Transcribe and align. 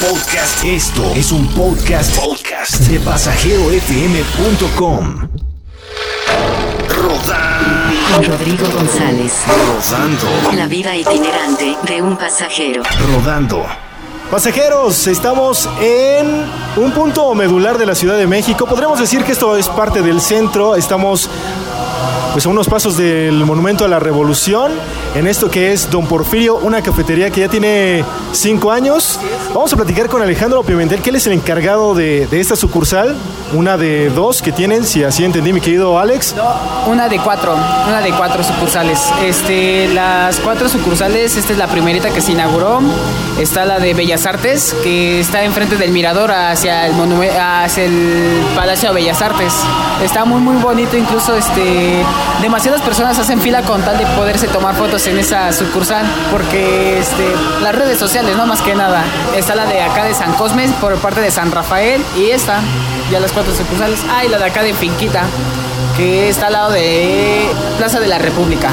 podcast. 0.00 0.64
Esto 0.64 1.12
es 1.14 1.30
un 1.30 1.46
podcast, 1.48 2.18
podcast 2.18 2.80
de 2.88 2.98
pasajerofm.com. 3.00 5.28
Rodando. 6.88 8.14
Con 8.14 8.24
Rodrigo 8.24 8.66
González. 8.70 9.42
Rodando. 9.46 10.26
La 10.56 10.66
vida 10.66 10.96
itinerante 10.96 11.76
de 11.86 12.00
un 12.00 12.16
pasajero. 12.16 12.82
Rodando. 13.12 13.66
Pasajeros, 14.30 15.08
estamos 15.08 15.68
en 15.82 16.44
un 16.76 16.92
punto 16.92 17.34
medular 17.34 17.78
de 17.78 17.84
la 17.84 17.96
Ciudad 17.96 18.16
de 18.16 18.28
México. 18.28 18.64
Podríamos 18.64 19.00
decir 19.00 19.24
que 19.24 19.32
esto 19.32 19.56
es 19.56 19.68
parte 19.68 20.02
del 20.02 20.20
centro. 20.20 20.76
Estamos 20.76 21.28
pues 22.32 22.46
a 22.46 22.48
unos 22.48 22.68
pasos 22.68 22.96
del 22.96 23.44
Monumento 23.44 23.84
a 23.84 23.88
la 23.88 23.98
Revolución, 23.98 24.70
en 25.16 25.26
esto 25.26 25.50
que 25.50 25.72
es 25.72 25.90
Don 25.90 26.06
Porfirio, 26.06 26.54
una 26.62 26.80
cafetería 26.80 27.28
que 27.30 27.40
ya 27.40 27.48
tiene 27.48 28.04
cinco 28.32 28.70
años. 28.70 29.18
Vamos 29.52 29.72
a 29.72 29.76
platicar 29.76 30.08
con 30.08 30.22
Alejandro 30.22 30.62
Pimentel, 30.62 31.02
que 31.02 31.10
es 31.10 31.26
el 31.26 31.32
encargado 31.32 31.92
de, 31.92 32.28
de 32.28 32.38
esta 32.38 32.54
sucursal, 32.54 33.16
una 33.52 33.76
de 33.76 34.10
dos 34.10 34.42
que 34.42 34.52
tienen, 34.52 34.84
si 34.84 35.02
así 35.02 35.24
entendí, 35.24 35.52
mi 35.52 35.60
querido 35.60 35.98
Alex. 35.98 36.36
Una 36.86 37.08
de 37.08 37.18
cuatro, 37.18 37.52
una 37.88 38.00
de 38.00 38.12
cuatro 38.12 38.44
sucursales. 38.44 39.00
Este, 39.24 39.88
las 39.92 40.38
cuatro 40.38 40.68
sucursales, 40.68 41.36
esta 41.36 41.52
es 41.52 41.58
la 41.58 41.66
primerita 41.66 42.10
que 42.10 42.20
se 42.20 42.30
inauguró. 42.30 42.80
Está 43.40 43.64
la 43.64 43.80
de 43.80 43.92
Bellas 43.92 44.19
Artes, 44.26 44.74
que 44.82 45.20
está 45.20 45.44
enfrente 45.44 45.76
del 45.76 45.92
mirador 45.92 46.30
hacia 46.32 46.86
el 46.86 46.94
hacia 47.38 47.84
el 47.84 48.42
Palacio 48.54 48.90
de 48.90 48.94
Bellas 48.96 49.22
Artes. 49.22 49.52
Está 50.02 50.24
muy 50.24 50.40
muy 50.40 50.56
bonito, 50.56 50.96
incluso 50.96 51.36
este 51.36 52.04
demasiadas 52.40 52.80
personas 52.82 53.18
hacen 53.18 53.40
fila 53.40 53.62
con 53.62 53.82
tal 53.82 53.98
de 53.98 54.06
poderse 54.06 54.48
tomar 54.48 54.74
fotos 54.74 55.06
en 55.06 55.18
esa 55.18 55.52
sucursal, 55.52 56.06
porque 56.30 56.98
este, 56.98 57.24
las 57.62 57.74
redes 57.74 57.98
sociales, 57.98 58.36
no 58.36 58.46
más 58.46 58.62
que 58.62 58.74
nada. 58.74 59.04
Está 59.36 59.54
la 59.54 59.66
de 59.66 59.80
acá 59.80 60.04
de 60.04 60.14
San 60.14 60.32
Cosme 60.34 60.68
por 60.80 60.96
parte 60.98 61.20
de 61.20 61.30
San 61.30 61.50
Rafael 61.50 62.02
y 62.16 62.30
esta, 62.30 62.60
ya 63.10 63.20
las 63.20 63.32
cuatro 63.32 63.54
sucursales. 63.54 64.00
Ah, 64.10 64.22
la 64.28 64.38
de 64.38 64.44
acá 64.44 64.62
de 64.62 64.74
Finquita, 64.74 65.24
que 65.96 66.28
está 66.28 66.48
al 66.48 66.52
lado 66.52 66.70
de 66.72 67.48
Plaza 67.78 68.00
de 68.00 68.08
la 68.08 68.18
República. 68.18 68.70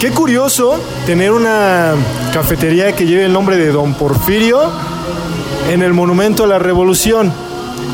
Qué 0.00 0.12
curioso 0.12 0.78
tener 1.06 1.32
una 1.32 1.94
cafetería 2.32 2.94
que 2.94 3.04
lleve 3.04 3.24
el 3.24 3.32
nombre 3.32 3.56
de 3.56 3.72
Don 3.72 3.94
Porfirio 3.94 4.70
en 5.68 5.82
el 5.82 5.92
Monumento 5.92 6.44
a 6.44 6.46
la 6.46 6.60
Revolución. 6.60 7.32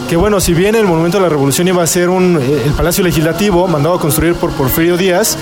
Que 0.07 0.17
bueno, 0.17 0.39
si 0.39 0.53
bien 0.53 0.75
el 0.75 0.85
Monumento 0.85 1.17
a 1.17 1.23
la 1.23 1.31
Revolución 1.31 1.67
iba 1.67 1.83
a 1.83 1.87
ser 1.87 2.11
un, 2.11 2.39
eh, 2.39 2.63
el 2.67 2.73
Palacio 2.73 3.03
Legislativo 3.03 3.67
mandado 3.69 3.95
a 3.95 4.01
construir 4.01 4.35
por 4.35 4.51
Porfirio 4.51 4.99
Díaz, 4.99 5.39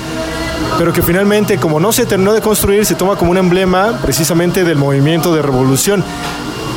pero 0.79 0.93
que 0.93 1.03
finalmente, 1.03 1.59
como 1.59 1.81
no 1.81 1.91
se 1.91 2.07
terminó 2.07 2.33
de 2.33 2.41
construir, 2.41 2.87
se 2.87 2.95
toma 2.95 3.17
como 3.17 3.33
un 3.33 3.39
emblema 3.39 3.99
precisamente 4.01 4.63
del 4.63 4.79
movimiento 4.79 5.35
de 5.35 5.43
revolución. 5.43 6.05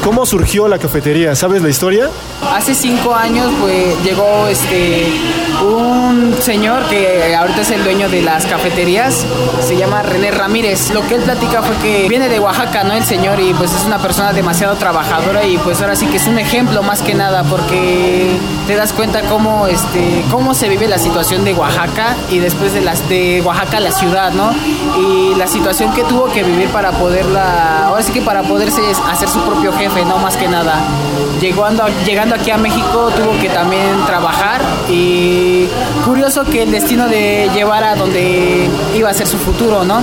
¿Cómo 0.03 0.25
surgió 0.25 0.67
la 0.67 0.79
cafetería? 0.79 1.35
¿Sabes 1.35 1.61
la 1.61 1.69
historia? 1.69 2.09
Hace 2.55 2.73
cinco 2.73 3.13
años 3.13 3.51
pues 3.59 4.03
llegó 4.03 4.47
este 4.47 5.07
un 5.63 6.14
señor 6.45 6.83
que 6.85 7.35
ahorita 7.35 7.61
es 7.61 7.71
el 7.71 7.83
dueño 7.83 8.07
de 8.07 8.21
las 8.21 8.45
cafeterías, 8.45 9.25
se 9.61 9.77
llama 9.77 10.03
René 10.03 10.29
Ramírez. 10.29 10.91
Lo 10.91 11.01
que 11.07 11.15
él 11.15 11.23
platica 11.23 11.63
fue 11.63 11.75
que 11.77 12.07
viene 12.07 12.29
de 12.29 12.39
Oaxaca, 12.39 12.83
¿no? 12.83 12.93
El 12.93 13.03
señor 13.03 13.39
y 13.39 13.51
pues 13.55 13.73
es 13.73 13.83
una 13.83 13.97
persona 13.97 14.31
demasiado 14.31 14.75
trabajadora 14.75 15.43
y 15.43 15.57
pues 15.57 15.81
ahora 15.81 15.95
sí 15.95 16.05
que 16.05 16.17
es 16.17 16.27
un 16.27 16.37
ejemplo 16.37 16.83
más 16.83 17.01
que 17.01 17.15
nada 17.15 17.43
porque 17.43 18.37
te 18.67 18.75
das 18.75 18.93
cuenta 18.93 19.21
cómo 19.21 19.65
este 19.65 20.23
cómo 20.29 20.53
se 20.53 20.69
vive 20.69 20.87
la 20.87 20.99
situación 20.99 21.43
de 21.45 21.55
Oaxaca 21.55 22.15
y 22.29 22.37
después 22.37 22.73
de 22.73 22.81
las 22.81 23.09
de 23.09 23.41
Oaxaca 23.43 23.79
la 23.79 23.91
ciudad, 23.91 24.31
¿no? 24.31 24.51
Y 24.99 25.33
la 25.35 25.47
situación 25.47 25.93
que 25.95 26.03
tuvo 26.03 26.25
que 26.25 26.43
vivir 26.43 26.69
para 26.69 26.91
poderla, 26.91 27.87
ahora 27.87 28.03
sí 28.03 28.11
que 28.11 28.21
para 28.21 28.43
poderse 28.43 28.81
hacer 29.11 29.29
su 29.29 29.41
propio 29.41 29.73
jefe, 29.73 30.05
no 30.05 30.19
más 30.19 30.37
que 30.37 30.47
nada. 30.47 30.79
Llegando, 31.41 31.85
llegando 32.05 32.35
aquí 32.35 32.51
a 32.51 32.57
México 32.57 33.09
tuvo 33.15 33.39
que 33.41 33.49
también 33.49 34.05
trabajar 34.05 34.61
y 34.87 35.67
curioso 36.05 36.34
que 36.43 36.63
el 36.63 36.71
destino 36.71 37.07
de 37.07 37.49
llevar 37.53 37.83
a 37.83 37.95
donde 37.95 38.69
iba 38.93 39.09
a 39.09 39.13
ser 39.13 39.25
su 39.25 39.37
futuro, 39.37 39.85
¿no? 39.85 40.01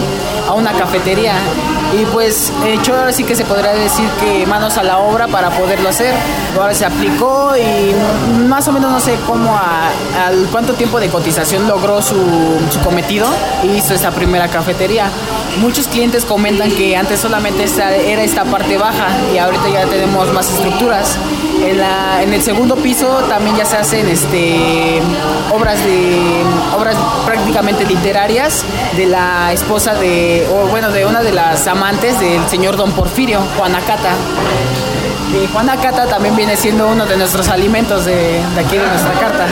A 0.49 0.55
una 0.55 0.73
cafetería. 0.73 1.35
Y 1.93 2.07
pues 2.07 2.51
echó 2.67 2.97
ahora 2.97 3.13
sí 3.13 3.23
que 3.23 3.37
se 3.37 3.45
podría 3.45 3.73
decir 3.75 4.09
que 4.19 4.47
manos 4.47 4.79
a 4.79 4.83
la 4.83 4.99
obra 4.99 5.29
para 5.29 5.51
poderlo 5.51 5.91
hacer. 5.91 6.15
Ahora 6.59 6.73
se 6.73 6.87
aplicó 6.87 7.53
y 7.55 7.95
más 8.49 8.67
o 8.69 8.73
menos 8.73 8.91
no 8.91 9.01
sé 9.01 9.15
cómo 9.27 9.55
a, 9.55 9.91
al 10.27 10.47
cuánto 10.51 10.73
tiempo 10.73 10.99
de 11.01 11.09
cotización 11.09 11.69
logró 11.69 12.01
su, 12.01 12.17
su 12.71 12.81
cometido 12.81 13.27
y 13.63 13.77
hizo 13.77 13.93
esta 13.93 14.11
primera 14.11 14.49
cafetería. 14.49 15.11
Muchos 15.61 15.87
clientes 15.87 16.25
comentan 16.25 16.71
que 16.71 16.97
antes 16.97 17.21
solamente 17.21 17.65
esta, 17.65 17.95
era 17.95 18.23
esta 18.23 18.45
parte 18.45 18.79
baja 18.79 19.09
y 19.35 19.39
ahorita 19.39 19.69
ya 19.69 19.85
tenemos 19.85 20.33
más 20.33 20.51
estructuras. 20.51 21.19
En, 21.65 22.33
el 22.33 22.43
segundo 22.43 22.77
piso 22.77 23.07
también 23.29 23.57
ya 23.57 23.65
se 23.65 23.77
hacen 23.77 24.09
este, 24.09 25.01
obras 25.53 25.79
de 25.85 26.43
obras 26.77 26.97
prácticamente 27.25 27.85
literarias 27.85 28.65
de 28.97 29.07
la 29.07 29.53
esposa 29.53 29.95
de, 29.95 30.47
o 30.53 30.69
bueno, 30.69 30.91
de 30.91 31.07
una 31.07 31.23
de 31.23 31.33
las 31.33 31.67
amantes 31.69 32.19
del 32.19 32.47
señor 32.49 32.77
Don 32.77 32.93
Porfirio, 32.93 33.41
Juana 33.57 33.81
Cata. 33.81 34.15
Y 35.33 35.47
Juana 35.53 35.77
Cata 35.77 36.07
también 36.07 36.37
viene 36.37 36.57
siendo 36.57 36.89
uno 36.89 37.07
de 37.07 37.17
nuestros 37.17 37.49
alimentos 37.49 38.05
de, 38.05 38.15
de 38.55 38.61
aquí 38.61 38.77
de 38.77 38.87
nuestra 38.87 39.13
carta. 39.19 39.47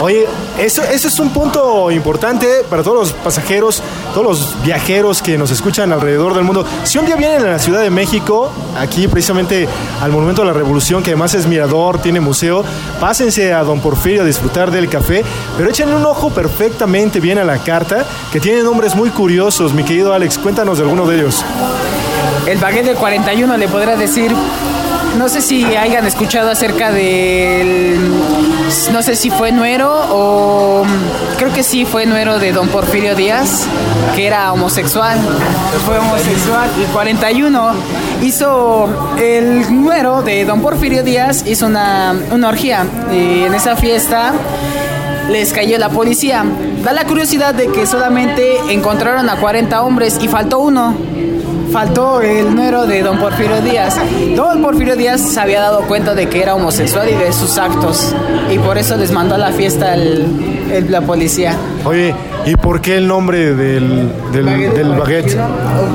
Oye, 0.00 0.26
eso, 0.58 0.82
eso 0.82 1.08
es 1.08 1.18
un 1.18 1.30
punto 1.30 1.90
importante 1.90 2.62
para 2.68 2.82
todos 2.82 2.98
los 2.98 3.12
pasajeros, 3.12 3.82
todos 4.12 4.26
los 4.26 4.62
viajeros 4.62 5.22
que 5.22 5.38
nos 5.38 5.50
escuchan 5.50 5.92
alrededor 5.92 6.34
del 6.34 6.44
mundo. 6.44 6.64
Si 6.84 6.98
un 6.98 7.06
día 7.06 7.16
vienen 7.16 7.42
a 7.42 7.50
la 7.50 7.58
Ciudad 7.58 7.80
de 7.80 7.90
México, 7.90 8.52
aquí 8.78 9.08
precisamente 9.08 9.66
al 10.00 10.12
Monumento 10.12 10.42
a 10.42 10.44
la 10.44 10.52
Revolución, 10.52 11.02
que 11.02 11.10
además 11.10 11.34
es 11.34 11.46
mirador, 11.46 12.00
tiene 12.00 12.20
museo, 12.20 12.64
pásense 13.00 13.52
a 13.54 13.62
Don 13.64 13.80
Porfirio 13.80 14.22
a 14.22 14.24
disfrutar 14.24 14.70
del 14.70 14.88
café, 14.88 15.24
pero 15.56 15.70
échenle 15.70 15.96
un 15.96 16.04
ojo 16.04 16.30
perfectamente 16.30 17.18
bien 17.18 17.38
a 17.38 17.44
la 17.44 17.58
carta, 17.58 18.04
que 18.30 18.40
tiene 18.40 18.62
nombres 18.62 18.94
muy 18.94 19.10
curiosos. 19.10 19.72
Mi 19.72 19.84
querido 19.84 20.12
Alex, 20.12 20.38
cuéntanos 20.38 20.78
de 20.78 20.84
alguno 20.84 21.06
de 21.06 21.16
ellos. 21.16 21.44
El 22.46 22.58
baguette 22.58 22.86
del 22.86 22.96
41 22.96 23.56
le 23.56 23.68
podrá 23.68 23.96
decir, 23.96 24.32
no 25.16 25.28
sé 25.28 25.40
si 25.40 25.64
hayan 25.64 26.06
escuchado 26.06 26.50
acerca 26.50 26.90
del, 26.90 27.98
no 28.92 29.02
sé 29.02 29.16
si 29.16 29.30
fue 29.30 29.52
nuero 29.52 29.90
o 30.10 30.84
creo 31.38 31.52
que 31.52 31.62
sí 31.62 31.84
fue 31.84 32.06
nuero 32.06 32.38
de 32.38 32.52
don 32.52 32.68
Porfirio 32.68 33.14
Díaz, 33.14 33.66
que 34.14 34.26
era 34.26 34.52
homosexual, 34.52 35.18
fue 35.86 35.98
homosexual. 35.98 36.68
El 36.78 36.86
41 36.86 37.72
hizo 38.22 38.88
el 39.18 39.82
nuero 39.82 40.22
de 40.22 40.44
don 40.44 40.60
Porfirio 40.60 41.02
Díaz, 41.02 41.44
hizo 41.46 41.66
una, 41.66 42.14
una 42.30 42.48
orgía 42.48 42.86
y 43.12 43.44
en 43.44 43.54
esa 43.54 43.76
fiesta 43.76 44.32
les 45.30 45.52
cayó 45.52 45.78
la 45.78 45.88
policía. 45.90 46.44
Da 46.82 46.92
la 46.92 47.04
curiosidad 47.04 47.54
de 47.54 47.68
que 47.68 47.86
solamente 47.86 48.58
encontraron 48.70 49.28
a 49.28 49.36
40 49.36 49.82
hombres 49.82 50.18
y 50.20 50.28
faltó 50.28 50.58
uno. 50.58 50.94
Faltó 51.72 52.20
el 52.22 52.54
nuero 52.54 52.86
de 52.86 53.02
don 53.02 53.18
Porfirio 53.18 53.60
Díaz. 53.60 53.96
Don 54.34 54.62
Porfirio 54.62 54.96
Díaz 54.96 55.20
se 55.20 55.38
había 55.40 55.60
dado 55.60 55.82
cuenta 55.82 56.14
de 56.14 56.28
que 56.28 56.42
era 56.42 56.54
homosexual 56.54 57.08
y 57.10 57.14
de 57.14 57.32
sus 57.32 57.58
actos. 57.58 58.14
Y 58.50 58.58
por 58.58 58.78
eso 58.78 58.96
les 58.96 59.10
mandó 59.12 59.34
a 59.34 59.38
la 59.38 59.52
fiesta 59.52 59.94
el- 59.94 60.57
el- 60.72 60.90
la 60.90 61.00
policía. 61.00 61.56
Oye, 61.84 62.14
¿y 62.46 62.54
por 62.56 62.80
qué 62.80 62.96
el 62.96 63.06
nombre 63.08 63.54
del, 63.54 64.10
del, 64.32 64.74
del 64.74 64.88
baguette? 64.90 65.36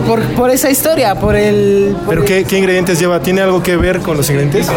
Por, 0.07 0.22
por 0.35 0.50
esa 0.50 0.69
historia, 0.69 1.16
por 1.16 1.35
el... 1.35 1.95
por 2.06 2.09
¿Pero 2.09 2.22
el- 2.22 2.28
qué, 2.28 2.44
qué 2.45 2.57
ingredientes 2.57 3.00
lleva? 3.00 3.19
¿Tiene 3.22 3.41
algo 3.41 3.61
que 3.63 3.75
ver 3.78 4.00
con 4.00 4.17
los 4.17 4.29
ingredientes? 4.29 4.67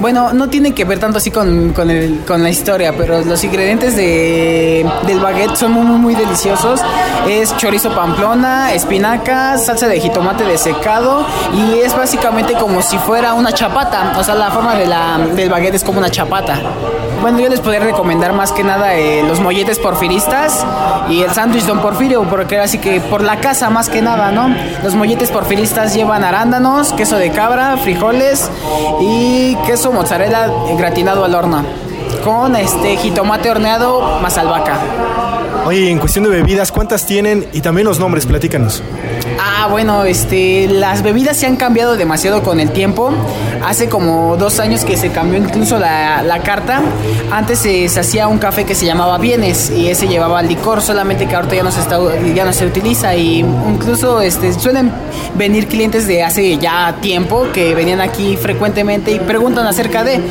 Bueno, 0.00 0.32
no 0.32 0.48
tiene 0.50 0.74
que 0.74 0.84
ver 0.84 0.98
tanto 0.98 1.18
así 1.18 1.30
con, 1.30 1.72
con, 1.72 1.90
el- 1.90 2.20
con 2.26 2.42
la 2.42 2.50
historia, 2.50 2.92
pero 2.96 3.22
los 3.22 3.42
ingredientes 3.44 3.96
de, 3.96 4.84
del 5.06 5.20
baguette 5.20 5.56
son 5.56 5.72
muy, 5.72 5.84
muy, 5.86 5.98
muy 5.98 6.14
deliciosos. 6.14 6.80
Es 7.28 7.56
chorizo 7.56 7.94
pamplona, 7.94 8.72
espinacas, 8.74 9.64
salsa 9.66 9.88
de 9.88 10.00
jitomate 10.00 10.44
desecado 10.44 11.24
y 11.54 11.78
es 11.80 11.96
básicamente 11.96 12.52
como 12.54 12.82
si 12.82 12.98
fuera 12.98 13.34
una 13.34 13.52
chapata. 13.52 14.14
O 14.18 14.24
sea, 14.24 14.34
la 14.34 14.50
forma 14.50 14.74
de 14.76 14.86
la, 14.86 15.18
del 15.34 15.48
baguette 15.48 15.74
es 15.76 15.84
como 15.84 15.98
una 15.98 16.10
chapata. 16.10 16.60
Bueno, 17.22 17.38
yo 17.40 17.48
les 17.48 17.60
podría 17.60 17.80
recomendar 17.80 18.34
más 18.34 18.52
que 18.52 18.62
nada 18.62 18.96
eh, 18.96 19.22
los 19.26 19.33
molletes 19.40 19.78
porfiristas 19.78 20.64
y 21.08 21.22
el 21.22 21.30
sándwich 21.30 21.64
Don 21.64 21.80
Porfirio, 21.80 22.22
porque 22.24 22.58
así 22.58 22.78
que 22.78 23.00
por 23.00 23.22
la 23.22 23.40
casa 23.40 23.70
más 23.70 23.88
que 23.88 24.02
nada, 24.02 24.32
¿no? 24.32 24.54
Los 24.82 24.94
molletes 24.94 25.30
porfiristas 25.30 25.94
llevan 25.94 26.24
arándanos, 26.24 26.92
queso 26.92 27.16
de 27.16 27.30
cabra, 27.30 27.76
frijoles 27.76 28.50
y 29.00 29.56
queso 29.66 29.92
mozzarella 29.92 30.50
gratinado 30.76 31.24
al 31.24 31.34
horno 31.34 31.64
con 32.24 32.56
este 32.56 32.96
jitomate 32.96 33.50
horneado 33.50 34.20
más 34.20 34.38
albahaca. 34.38 34.78
Oye, 35.66 35.90
en 35.90 35.98
cuestión 35.98 36.24
de 36.24 36.30
bebidas, 36.30 36.72
¿cuántas 36.72 37.06
tienen? 37.06 37.46
Y 37.52 37.60
también 37.60 37.86
los 37.86 37.98
nombres, 37.98 38.26
platícanos. 38.26 38.82
Ah, 39.46 39.66
bueno, 39.70 40.04
este, 40.04 40.68
las 40.68 41.02
bebidas 41.02 41.36
se 41.36 41.44
han 41.44 41.56
cambiado 41.56 41.98
demasiado 41.98 42.42
con 42.42 42.60
el 42.60 42.70
tiempo. 42.70 43.12
Hace 43.62 43.90
como 43.90 44.38
dos 44.38 44.58
años 44.58 44.86
que 44.86 44.96
se 44.96 45.10
cambió 45.10 45.38
incluso 45.38 45.78
la, 45.78 46.22
la 46.22 46.38
carta. 46.42 46.80
Antes 47.30 47.58
se, 47.58 47.84
hacía 47.84 48.26
un 48.26 48.38
café 48.38 48.64
que 48.64 48.74
se 48.74 48.86
llamaba 48.86 49.18
Bienes 49.18 49.68
y 49.68 49.90
ese 49.90 50.08
llevaba 50.08 50.40
licor, 50.40 50.80
solamente 50.80 51.26
que 51.26 51.36
ahorita 51.36 51.56
ya 51.56 51.62
no 51.62 51.70
se, 51.72 51.80
está, 51.80 51.98
ya 52.34 52.46
no 52.46 52.54
se 52.54 52.64
utiliza 52.64 53.14
y 53.16 53.40
incluso 53.40 54.22
este, 54.22 54.54
suelen 54.54 54.90
venir 55.36 55.68
clientes 55.68 56.06
de 56.06 56.22
hace 56.22 56.56
ya 56.56 56.96
tiempo 57.02 57.46
que 57.52 57.74
venían 57.74 58.00
aquí 58.00 58.38
frecuentemente 58.38 59.12
y 59.12 59.18
preguntan 59.18 59.66
acerca 59.66 60.04
de 60.04 60.22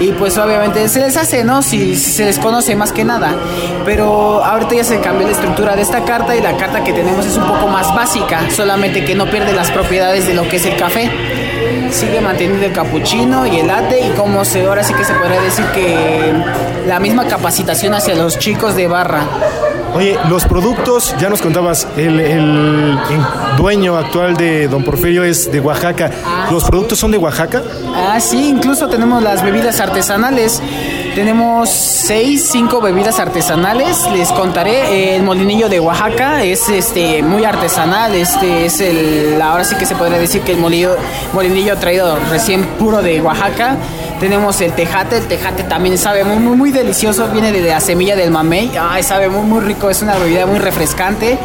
y 0.00 0.12
pues 0.12 0.38
obviamente 0.38 0.88
se 0.88 1.00
les 1.00 1.16
hace, 1.18 1.44
¿no? 1.44 1.60
Si, 1.60 1.94
se 1.94 2.24
les 2.24 2.38
conoce 2.38 2.74
más 2.74 2.90
que 2.90 3.04
nada. 3.04 3.36
Pero 3.84 4.42
ahorita 4.42 4.74
ya 4.74 4.84
se 4.84 4.98
cambió 5.00 5.26
la 5.26 5.34
estructura 5.34 5.76
de 5.76 5.82
esta 5.82 6.04
carta 6.04 6.34
y 6.34 6.40
la 6.40 6.56
carta 6.56 6.82
que 6.82 6.94
tenemos 6.94 7.26
es 7.26 7.36
un 7.36 7.46
poco 7.46 7.68
más 7.68 7.94
básica, 7.94 8.50
solamente 8.50 9.04
que 9.04 9.14
no 9.14 9.30
pierde 9.30 9.52
las 9.52 9.70
propiedades 9.70 10.26
de 10.26 10.34
lo 10.34 10.48
que 10.48 10.56
es 10.56 10.64
el 10.64 10.76
café. 10.76 11.10
Sigue 11.90 12.20
manteniendo 12.20 12.64
el 12.66 12.72
capuchino 12.72 13.46
y 13.46 13.58
el 13.60 13.66
latte 13.66 14.00
y 14.00 14.10
como 14.10 14.44
se 14.44 14.66
ahora 14.66 14.82
sí 14.82 14.94
que 14.94 15.04
se 15.04 15.12
podría 15.14 15.40
decir 15.40 15.64
que 15.74 16.32
la 16.86 16.98
misma 17.00 17.26
capacitación 17.26 17.94
hacia 17.94 18.14
los 18.14 18.38
chicos 18.38 18.74
de 18.76 18.86
barra. 18.86 19.24
Oye, 19.94 20.16
los 20.28 20.44
productos, 20.44 21.14
ya 21.18 21.28
nos 21.28 21.42
contabas, 21.42 21.88
el, 21.96 22.20
el 22.20 22.98
dueño 23.56 23.96
actual 23.98 24.36
de 24.36 24.68
Don 24.68 24.84
Porfirio 24.84 25.24
es 25.24 25.50
de 25.50 25.58
Oaxaca. 25.58 26.10
¿Los 26.50 26.64
productos 26.64 26.98
son 27.00 27.10
de 27.10 27.18
Oaxaca? 27.18 27.60
Ah, 27.94 28.20
sí, 28.20 28.50
incluso 28.50 28.88
tenemos 28.88 29.20
las 29.20 29.42
bebidas 29.42 29.80
artesanales. 29.80 30.62
Tenemos 31.20 31.68
seis, 31.68 32.48
cinco 32.50 32.80
bebidas 32.80 33.20
artesanales. 33.20 34.08
Les 34.10 34.32
contaré. 34.32 35.16
El 35.16 35.22
molinillo 35.22 35.68
de 35.68 35.78
Oaxaca 35.78 36.42
es 36.42 36.70
este 36.70 37.22
muy 37.22 37.44
artesanal. 37.44 38.14
Este 38.14 38.64
es 38.64 38.80
el. 38.80 39.38
Ahora 39.42 39.64
sí 39.64 39.74
que 39.74 39.84
se 39.84 39.94
podría 39.94 40.16
decir 40.16 40.40
que 40.40 40.52
el 40.52 40.58
molinillo, 40.58 40.96
molinillo 41.34 41.76
traído 41.76 42.16
recién 42.30 42.64
puro 42.78 43.02
de 43.02 43.20
Oaxaca. 43.20 43.76
Tenemos 44.18 44.62
el 44.62 44.72
tejate. 44.72 45.18
El 45.18 45.26
tejate 45.26 45.64
también 45.64 45.98
sabe 45.98 46.24
muy, 46.24 46.38
muy, 46.38 46.56
muy 46.56 46.72
delicioso. 46.72 47.28
Viene 47.28 47.52
de 47.52 47.68
la 47.68 47.80
semilla 47.80 48.16
del 48.16 48.30
mamey. 48.30 48.72
Ay, 48.80 49.02
sabe 49.02 49.28
muy, 49.28 49.42
muy 49.42 49.60
rico. 49.60 49.90
Es 49.90 50.00
una 50.00 50.16
bebida 50.16 50.46
muy 50.46 50.58
refrescante. 50.58 51.38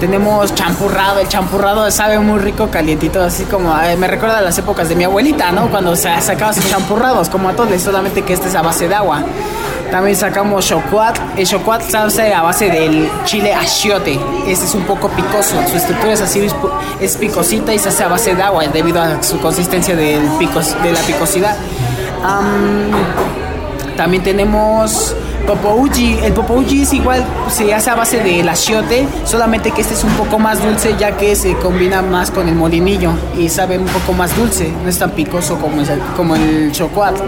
Tenemos 0.00 0.54
champurrado, 0.54 1.20
el 1.20 1.28
champurrado 1.28 1.90
sabe 1.90 2.18
muy 2.18 2.38
rico, 2.38 2.70
calientito, 2.70 3.22
así 3.22 3.44
como 3.44 3.78
eh, 3.82 3.98
me 3.98 4.06
recuerda 4.06 4.38
a 4.38 4.40
las 4.40 4.56
épocas 4.56 4.88
de 4.88 4.96
mi 4.96 5.04
abuelita, 5.04 5.52
¿no? 5.52 5.70
Cuando 5.70 5.94
se 5.94 6.08
sacaba 6.22 6.54
sus 6.54 6.66
champurrados, 6.70 7.28
como 7.28 7.50
a 7.50 7.52
todos, 7.52 7.80
solamente 7.82 8.22
que 8.22 8.32
este 8.32 8.48
es 8.48 8.54
a 8.54 8.62
base 8.62 8.88
de 8.88 8.94
agua. 8.94 9.22
También 9.90 10.16
sacamos 10.16 10.66
chocuat. 10.66 11.18
El 11.36 11.46
chocuat 11.46 11.82
se 11.82 11.98
hace 11.98 12.32
a 12.32 12.40
base 12.40 12.70
del 12.70 13.10
chile 13.24 13.52
achiote. 13.52 14.18
Este 14.46 14.64
es 14.64 14.74
un 14.74 14.84
poco 14.84 15.10
picoso. 15.10 15.56
Su 15.68 15.76
estructura 15.76 16.14
es 16.14 16.22
así, 16.22 16.48
es, 17.00 17.16
picosita 17.16 17.74
y 17.74 17.78
se 17.78 17.90
hace 17.90 18.04
a 18.04 18.08
base 18.08 18.34
de 18.34 18.42
agua 18.42 18.66
debido 18.68 19.02
a 19.02 19.22
su 19.22 19.38
consistencia 19.40 19.94
del 19.94 20.22
picos, 20.38 20.80
de 20.82 20.92
la 20.92 21.00
picosidad. 21.00 21.56
Am, 22.24 22.90
también 23.96 24.22
tenemos 24.22 25.14
Popouchi. 25.54 26.16
El 26.22 26.32
Popouchi 26.32 26.82
es 26.82 26.92
igual, 26.92 27.24
se 27.50 27.74
hace 27.74 27.90
a 27.90 27.96
base 27.96 28.20
del 28.22 28.48
achiote, 28.48 29.04
solamente 29.24 29.72
que 29.72 29.80
este 29.80 29.94
es 29.94 30.04
un 30.04 30.12
poco 30.12 30.38
más 30.38 30.62
dulce 30.62 30.94
ya 30.98 31.16
que 31.16 31.34
se 31.34 31.54
combina 31.56 32.02
más 32.02 32.30
con 32.30 32.48
el 32.48 32.54
molinillo 32.54 33.10
y 33.36 33.48
sabe 33.48 33.76
un 33.78 33.86
poco 33.86 34.12
más 34.12 34.36
dulce, 34.36 34.72
no 34.84 34.88
es 34.88 34.98
tan 34.98 35.10
picoso 35.10 35.56
como, 35.58 35.80
el- 35.80 36.00
como 36.16 36.36
chocolate. 36.70 37.20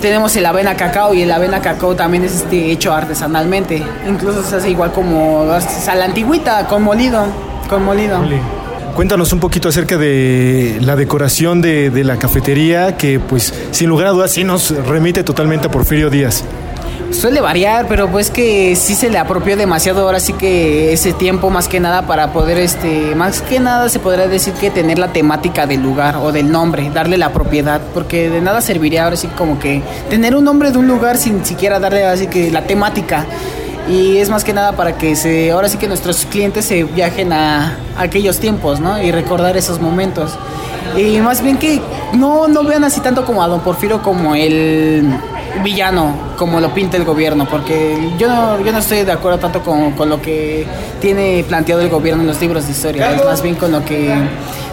tenemos 0.00 0.34
el 0.36 0.46
avena 0.46 0.74
cacao 0.74 1.12
y 1.12 1.22
el 1.22 1.30
avena 1.30 1.60
cacao 1.60 1.94
también 1.94 2.24
es 2.24 2.34
este, 2.36 2.70
hecho 2.72 2.94
artesanalmente. 2.94 3.82
Incluso 4.08 4.42
se 4.42 4.56
hace 4.56 4.70
igual 4.70 4.92
como 4.92 5.42
a 5.52 5.94
la 5.94 6.04
antigüita, 6.06 6.66
con 6.66 6.82
molido. 6.82 7.26
Con 7.68 7.84
molido. 7.84 8.18
Cuéntanos 8.96 9.32
un 9.32 9.38
poquito 9.40 9.68
acerca 9.68 9.96
de 9.96 10.78
la 10.80 10.96
decoración 10.96 11.60
de, 11.62 11.90
de 11.90 12.04
la 12.04 12.16
cafetería, 12.18 12.96
que 12.96 13.20
pues 13.20 13.54
sin 13.70 13.88
lugar 13.88 14.08
a 14.08 14.10
dudas 14.10 14.32
sí 14.32 14.44
nos 14.44 14.70
remite 14.86 15.22
totalmente 15.22 15.68
a 15.68 15.70
Porfirio 15.70 16.10
Díaz. 16.10 16.42
Suele 17.12 17.40
variar, 17.40 17.86
pero 17.88 18.08
pues 18.08 18.30
que 18.30 18.76
sí 18.76 18.94
se 18.94 19.10
le 19.10 19.18
apropió 19.18 19.56
demasiado 19.56 20.02
ahora 20.02 20.20
sí 20.20 20.32
que 20.32 20.92
ese 20.92 21.12
tiempo 21.12 21.50
más 21.50 21.66
que 21.66 21.80
nada 21.80 22.06
para 22.06 22.32
poder 22.32 22.58
este 22.58 23.14
más 23.16 23.42
que 23.42 23.58
nada 23.58 23.88
se 23.88 23.98
podría 23.98 24.28
decir 24.28 24.54
que 24.54 24.70
tener 24.70 24.98
la 24.98 25.12
temática 25.12 25.66
del 25.66 25.82
lugar 25.82 26.16
o 26.16 26.30
del 26.30 26.52
nombre, 26.52 26.88
darle 26.94 27.18
la 27.18 27.32
propiedad, 27.32 27.80
porque 27.92 28.30
de 28.30 28.40
nada 28.40 28.60
serviría 28.60 29.04
ahora 29.04 29.16
sí 29.16 29.26
como 29.26 29.58
que 29.58 29.82
tener 30.08 30.36
un 30.36 30.44
nombre 30.44 30.70
de 30.70 30.78
un 30.78 30.86
lugar 30.86 31.16
sin 31.16 31.44
siquiera 31.44 31.80
darle 31.80 32.04
así 32.04 32.28
que 32.28 32.50
la 32.50 32.62
temática. 32.62 33.26
Y 33.88 34.18
es 34.18 34.30
más 34.30 34.44
que 34.44 34.52
nada 34.52 34.72
para 34.72 34.96
que 34.96 35.16
se 35.16 35.50
ahora 35.50 35.68
sí 35.68 35.78
que 35.78 35.88
nuestros 35.88 36.24
clientes 36.26 36.64
se 36.64 36.84
viajen 36.84 37.32
a, 37.32 37.76
aquellos 37.98 38.38
tiempos, 38.38 38.78
¿no? 38.78 39.02
Y 39.02 39.10
recordar 39.10 39.56
esos 39.56 39.80
momentos. 39.80 40.38
Y 40.96 41.18
más 41.18 41.42
bien 41.42 41.58
que 41.58 41.82
no, 42.12 42.46
no 42.46 42.62
vean 42.62 42.84
así 42.84 43.00
tanto 43.00 43.24
como 43.24 43.42
a 43.42 43.48
Don 43.48 43.60
Porfirio 43.60 44.00
como 44.00 44.36
el 44.36 45.12
villano, 45.62 46.14
como 46.36 46.60
lo 46.60 46.72
pinta 46.72 46.96
el 46.96 47.04
gobierno, 47.04 47.46
porque 47.48 47.96
yo 48.18 48.28
no, 48.28 48.64
yo 48.64 48.72
no 48.72 48.78
estoy 48.78 49.02
de 49.04 49.12
acuerdo 49.12 49.38
tanto 49.38 49.60
con, 49.62 49.92
con 49.92 50.08
lo 50.08 50.20
que 50.22 50.66
tiene 51.00 51.44
planteado 51.48 51.80
el 51.82 51.88
gobierno 51.88 52.22
en 52.22 52.28
los 52.28 52.40
libros 52.40 52.66
de 52.66 52.72
historia, 52.72 53.20
más 53.24 53.42
bien 53.42 53.54
con 53.56 53.72
lo 53.72 53.84
que 53.84 54.14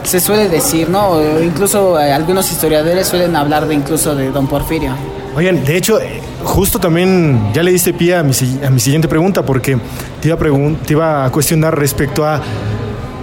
se 0.03 0.19
suele 0.19 0.47
decir, 0.49 0.89
¿no? 0.89 1.09
O 1.09 1.41
incluso 1.43 1.99
eh, 1.99 2.13
algunos 2.13 2.51
historiadores 2.51 3.07
suelen 3.07 3.35
hablar 3.35 3.67
de 3.67 3.75
incluso 3.75 4.15
de 4.15 4.31
Don 4.31 4.47
Porfirio. 4.47 4.91
Oigan, 5.35 5.63
de 5.65 5.75
hecho, 5.77 5.99
eh, 5.99 6.21
justo 6.43 6.79
también 6.79 7.51
ya 7.53 7.61
le 7.61 7.71
diste 7.71 7.93
pie 7.93 8.15
a 8.15 8.23
mi, 8.23 8.31
a 8.65 8.69
mi 8.69 8.79
siguiente 8.79 9.07
pregunta, 9.07 9.43
porque 9.43 9.77
te 10.21 10.29
iba, 10.29 10.35
a 10.37 10.39
pregun- 10.39 10.77
te 10.79 10.93
iba 10.93 11.25
a 11.25 11.31
cuestionar 11.31 11.77
respecto 11.77 12.25
a 12.25 12.41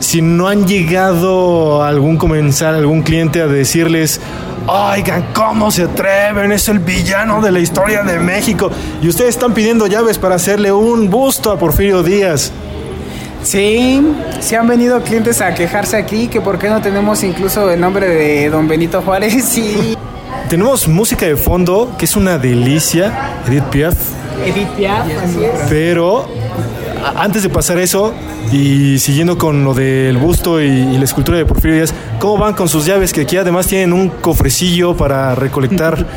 si 0.01 0.23
no 0.23 0.49
han 0.49 0.67
llegado 0.67 1.83
algún 1.83 2.17
comensal, 2.17 2.75
algún 2.75 3.03
cliente 3.03 3.41
a 3.41 3.47
decirles, 3.47 4.21
oigan, 4.67 5.27
¿cómo 5.35 5.71
se 5.71 5.85
atreven? 5.85 6.53
Es 6.53 6.69
el 6.69 6.79
villano 6.79 7.41
de 7.41 7.53
la 7.53 7.61
historia 7.61 8.03
de 8.03 8.19
México. 8.19 8.71
Y 9.03 9.09
ustedes 9.09 9.31
están 9.31 9.55
pidiendo 9.55 9.87
llaves 9.87 10.19
para 10.19 10.37
hacerle 10.37 10.73
un 10.73 11.11
busto 11.11 11.51
a 11.51 11.59
Porfirio 11.59 12.03
Díaz. 12.03 12.53
Sí, 13.43 14.03
sí 14.41 14.55
han 14.55 14.67
venido 14.67 15.03
clientes 15.03 15.43
a 15.43 15.55
quejarse 15.55 15.99
aquí 15.99 16.29
que 16.29 16.41
por 16.41 16.59
qué 16.59 16.71
no 16.71 16.81
tenemos 16.81 17.23
incluso 17.23 17.71
el 17.71 17.79
nombre 17.79 18.09
de 18.09 18.49
Don 18.49 18.67
Benito 18.67 19.03
Juárez 19.03 19.59
y 19.59 19.97
Tenemos 20.49 20.89
música 20.89 21.27
de 21.27 21.37
fondo, 21.37 21.93
que 21.99 22.07
es 22.07 22.17
una 22.17 22.39
delicia, 22.39 23.37
Edith 23.47 23.65
Piaf. 23.65 23.95
Edith 24.47 24.69
Piaf, 24.77 25.07
así 25.23 25.45
es. 25.45 25.51
Pero 25.69 26.27
antes 27.17 27.43
de 27.43 27.49
pasar 27.49 27.79
eso 27.79 28.13
y 28.53 28.99
siguiendo 28.99 29.37
con 29.39 29.65
lo 29.65 29.75
del 29.75 30.17
busto 30.17 30.61
y, 30.63 30.67
y 30.67 30.99
la 30.99 31.05
escultura 31.05 31.39
de 31.39 31.45
Porfirio 31.47 31.77
Díaz, 31.77 31.95
¿cómo 32.19 32.39
van 32.39 32.55
con 32.55 32.69
sus 32.69 32.85
llaves? 32.87 33.13
Que 33.13 33.23
aquí 33.23 33.37
además 33.37 33.67
tienen 33.67 33.93
un 33.93 34.09
cofrecillo 34.09 34.97
para 34.97 35.35
recolectar. 35.35 36.05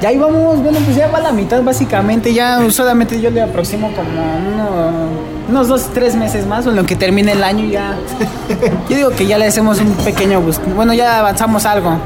Ya 0.00 0.08
ahí 0.08 0.16
vamos, 0.16 0.62
bueno, 0.62 0.78
pues 0.82 0.96
ya 0.96 1.08
va 1.08 1.20
la 1.20 1.30
mitad 1.30 1.62
básicamente, 1.62 2.32
ya 2.32 2.58
solamente 2.70 3.20
yo 3.20 3.30
le 3.30 3.42
aproximo 3.42 3.92
como 3.92 4.08
uno- 4.10 5.10
unos 5.50 5.68
dos, 5.68 5.90
tres 5.92 6.14
meses 6.16 6.46
más, 6.46 6.66
o 6.66 6.70
en 6.70 6.76
lo 6.76 6.84
que 6.86 6.96
termine 6.96 7.32
el 7.32 7.44
año 7.44 7.66
ya. 7.70 7.98
Yo 8.88 8.96
digo 8.96 9.10
que 9.10 9.26
ya 9.26 9.36
le 9.36 9.44
hacemos 9.44 9.78
un 9.78 9.92
pequeño 9.96 10.40
bus. 10.40 10.58
Bueno, 10.74 10.94
ya 10.94 11.18
avanzamos 11.18 11.66
algo. 11.66 11.98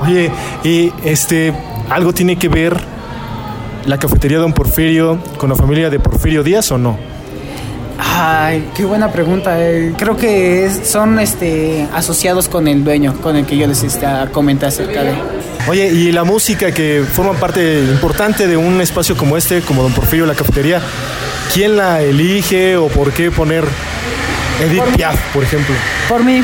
Oye, 0.00 0.30
y 0.64 0.94
este, 1.04 1.52
algo 1.90 2.14
tiene 2.14 2.36
que 2.36 2.48
ver 2.48 2.74
la 3.84 3.98
cafetería 3.98 4.38
Don 4.38 4.54
Porfirio 4.54 5.18
con 5.36 5.50
la 5.50 5.54
familia 5.56 5.90
de 5.90 6.00
Porfirio 6.00 6.42
Díaz 6.42 6.72
o 6.72 6.78
no? 6.78 6.96
Ay, 8.14 8.68
qué 8.74 8.84
buena 8.84 9.10
pregunta. 9.10 9.54
eh. 9.58 9.92
Creo 9.96 10.16
que 10.16 10.66
es- 10.66 10.88
son 10.88 11.18
este 11.18 11.86
asociados 11.94 12.48
con 12.48 12.68
el 12.68 12.84
dueño, 12.84 13.14
con 13.22 13.36
el 13.36 13.46
que 13.46 13.56
yo 13.56 13.66
les 13.66 13.82
este, 13.82 14.06
comenté 14.32 14.66
acerca 14.66 15.02
de. 15.02 15.14
Oye, 15.68 15.88
y 15.88 16.12
la 16.12 16.24
música 16.24 16.72
que 16.72 17.04
forma 17.10 17.32
parte 17.34 17.80
importante 17.80 18.46
de 18.46 18.56
un 18.56 18.80
espacio 18.80 19.16
como 19.16 19.36
este, 19.36 19.60
como 19.62 19.82
Don 19.82 19.92
Porfirio, 19.92 20.26
la 20.26 20.34
cafetería, 20.34 20.80
¿quién 21.54 21.76
la 21.76 22.02
elige 22.02 22.76
o 22.76 22.88
por 22.88 23.12
qué 23.12 23.30
poner 23.30 23.64
Edith 24.60 24.82
Piaf, 24.96 25.18
por 25.32 25.44
ejemplo? 25.44 25.74
Por 26.08 26.24
mí, 26.24 26.42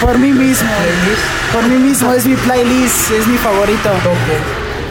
por 0.00 0.18
mí 0.18 0.32
mismo, 0.32 0.70
por 1.52 1.66
mí 1.66 1.76
mismo 1.76 2.12
es 2.14 2.24
mi 2.24 2.36
playlist, 2.36 3.10
es 3.10 3.26
mi 3.26 3.36
favorito. 3.36 3.90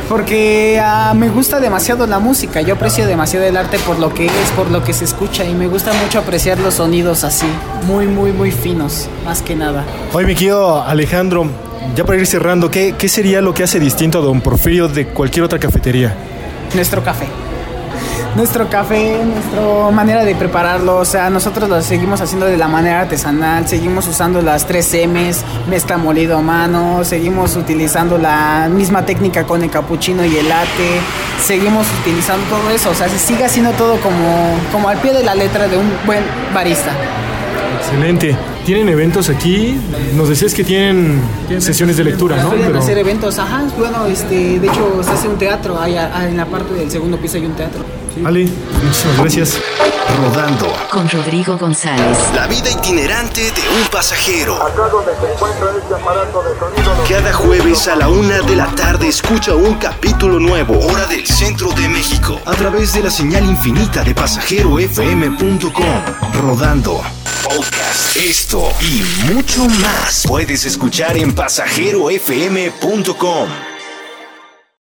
Porque 0.09 0.79
ah, 0.81 1.13
me 1.15 1.29
gusta 1.29 1.59
demasiado 1.59 2.05
la 2.05 2.19
música, 2.19 2.61
yo 2.61 2.75
aprecio 2.75 3.07
demasiado 3.07 3.45
el 3.45 3.57
arte 3.57 3.79
por 3.79 3.97
lo 3.97 4.13
que 4.13 4.27
es, 4.27 4.51
por 4.55 4.69
lo 4.69 4.83
que 4.83 4.93
se 4.93 5.03
escucha 5.03 5.43
y 5.45 5.53
me 5.55 5.67
gusta 5.67 5.93
mucho 5.93 6.19
apreciar 6.19 6.59
los 6.59 6.75
sonidos 6.75 7.23
así, 7.23 7.47
muy, 7.87 8.05
muy, 8.05 8.31
muy 8.31 8.51
finos, 8.51 9.09
más 9.25 9.41
que 9.41 9.55
nada. 9.55 9.83
Oye, 10.13 10.27
mi 10.27 10.35
querido 10.35 10.83
Alejandro, 10.83 11.49
ya 11.95 12.05
para 12.05 12.19
ir 12.19 12.27
cerrando, 12.27 12.69
¿qué, 12.69 12.93
qué 12.97 13.09
sería 13.09 13.41
lo 13.41 13.53
que 13.53 13.63
hace 13.63 13.79
distinto 13.79 14.19
a 14.19 14.21
Don 14.21 14.41
Porfirio 14.41 14.87
de 14.87 15.07
cualquier 15.07 15.45
otra 15.45 15.57
cafetería? 15.57 16.13
Nuestro 16.75 17.03
café. 17.03 17.25
Nuestro 18.35 18.67
café, 18.69 19.17
nuestra 19.23 19.91
manera 19.91 20.25
de 20.25 20.35
prepararlo, 20.35 20.97
o 20.97 21.05
sea, 21.05 21.29
nosotros 21.29 21.69
lo 21.69 21.81
seguimos 21.81 22.19
haciendo 22.19 22.45
de 22.45 22.57
la 22.57 22.67
manera 22.67 23.01
artesanal, 23.01 23.65
seguimos 23.65 24.07
usando 24.09 24.41
las 24.41 24.67
3 24.67 25.07
M's, 25.07 25.41
mezcla 25.69 25.97
molido 25.97 26.37
a 26.37 26.41
mano, 26.41 27.05
seguimos 27.05 27.55
utilizando 27.55 28.17
la 28.17 28.67
misma 28.69 29.05
técnica 29.05 29.45
con 29.45 29.63
el 29.63 29.69
capuchino 29.69 30.25
y 30.25 30.35
el 30.35 30.49
latte, 30.49 30.99
seguimos 31.45 31.87
utilizando 32.01 32.43
todo 32.47 32.69
eso, 32.71 32.89
o 32.89 32.93
sea, 32.93 33.07
se 33.07 33.17
sigue 33.19 33.45
haciendo 33.45 33.71
todo 33.71 33.97
como, 34.01 34.57
como 34.69 34.89
al 34.89 34.97
pie 34.97 35.13
de 35.13 35.23
la 35.23 35.33
letra 35.33 35.69
de 35.69 35.77
un 35.77 35.89
buen 36.05 36.23
barista. 36.53 36.91
Excelente. 37.79 38.35
¿Tienen 38.65 38.89
eventos 38.89 39.29
aquí? 39.29 39.79
Nos 40.15 40.27
decías 40.27 40.53
que 40.53 40.63
tienen 40.65 41.21
sesiones 41.59 41.95
de 41.95 42.03
lectura, 42.03 42.35
¿no? 42.37 42.49
Pueden 42.49 42.65
Pero- 42.65 42.79
hacer 42.79 42.97
eventos, 42.97 43.39
ajá. 43.39 43.63
Bueno, 43.77 44.07
este, 44.07 44.59
de 44.59 44.67
hecho, 44.67 45.01
se 45.03 45.11
hace 45.11 45.27
un 45.29 45.37
teatro. 45.37 45.77
Ah, 45.79 45.87
en 46.27 46.35
la 46.35 46.45
parte 46.47 46.73
del 46.73 46.89
segundo 46.89 47.15
piso 47.17 47.37
hay 47.37 47.45
un 47.45 47.53
teatro. 47.53 47.81
Ale, 48.23 48.47
muchísimas 48.83 49.17
gracias. 49.19 49.59
Rodando. 50.17 50.71
Con 50.89 51.09
Rodrigo 51.09 51.57
González. 51.57 52.17
La 52.33 52.47
vida 52.47 52.69
itinerante 52.69 53.41
de 53.41 53.61
un 53.81 53.87
pasajero. 53.91 54.57
Cada 57.09 57.33
jueves 57.33 57.87
a 57.87 57.95
la 57.95 58.07
una 58.07 58.39
de 58.41 58.55
la 58.55 58.67
tarde 58.67 59.07
escucha 59.07 59.55
un 59.55 59.75
capítulo 59.75 60.39
nuevo. 60.39 60.79
Hora 60.79 61.05
del 61.07 61.25
centro 61.25 61.71
de 61.71 61.89
México. 61.89 62.39
A 62.45 62.53
través 62.53 62.93
de 62.93 63.03
la 63.03 63.09
señal 63.09 63.45
infinita 63.45 64.03
de 64.03 64.13
pasajerofm.com. 64.15 66.41
Rodando. 66.41 67.01
Podcast. 67.43 68.15
Esto 68.15 68.71
y 68.81 69.03
mucho 69.33 69.65
más 69.81 70.23
puedes 70.27 70.65
escuchar 70.65 71.17
en 71.17 71.33
pasajerofm.com. 71.33 73.74